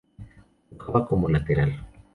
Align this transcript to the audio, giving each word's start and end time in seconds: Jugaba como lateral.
Jugaba 0.71 1.05
como 1.07 1.29
lateral. 1.29 1.85